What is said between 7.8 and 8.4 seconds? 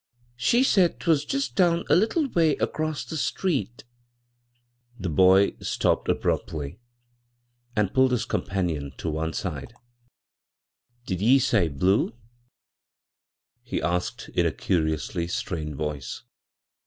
pulled his